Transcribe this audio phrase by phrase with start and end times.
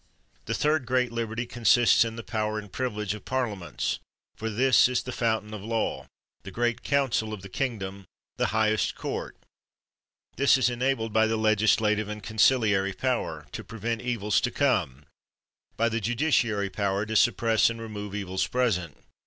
[0.45, 3.99] The third great liberty consists in the power and privilege of parliaments;
[4.35, 6.07] for this is the fountain of law,
[6.41, 9.37] the great council of the king dom, the highest court;
[10.37, 15.05] this is enabled by the legislative and conciliary power, to prevent evils to come;
[15.77, 18.97] by the judiciary power, to suppress and remove evils present.